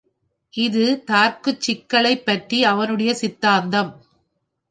இது 0.53 1.03
தார்க்குச் 1.05 1.61
சிக்களை 1.61 2.13
பற்றி 2.17 2.63
அவனுடைய 2.63 3.13
சித்தாந்தம். 3.13 3.91